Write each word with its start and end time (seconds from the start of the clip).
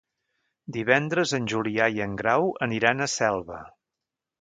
Divendres 0.77 1.35
en 1.39 1.47
Julià 1.53 1.91
i 1.99 2.03
en 2.09 2.17
Grau 2.25 2.51
aniran 2.71 3.07
a 3.07 3.13
Selva. 3.21 3.65